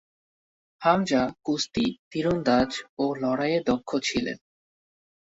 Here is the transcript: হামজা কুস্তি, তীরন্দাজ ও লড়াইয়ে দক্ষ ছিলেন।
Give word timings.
হামজা 0.81 1.21
কুস্তি, 1.45 1.85
তীরন্দাজ 2.11 2.69
ও 2.97 3.05
লড়াইয়ে 3.21 3.59
দক্ষ 3.65 3.89
ছিলেন। 4.07 4.37